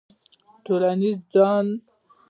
[0.65, 1.65] ټولنیز ځان